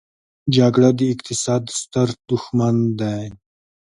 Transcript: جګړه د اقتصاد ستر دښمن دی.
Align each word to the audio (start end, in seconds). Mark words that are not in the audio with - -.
جګړه 0.55 0.89
د 0.99 1.01
اقتصاد 1.13 1.63
ستر 1.79 2.07
دښمن 2.29 2.75
دی. 2.99 3.23